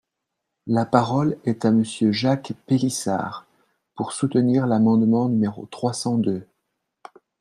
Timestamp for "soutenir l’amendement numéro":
4.13-5.67